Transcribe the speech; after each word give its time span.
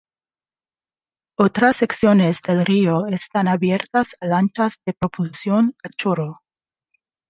Otras 1.37 1.75
secciones 1.75 2.41
del 2.41 2.65
río 2.65 3.05
están 3.05 3.47
abiertas 3.47 4.15
a 4.19 4.25
lanchas 4.25 4.81
de 4.83 4.93
propulsión 4.93 5.75
a 5.83 5.89
chorro. 5.89 6.41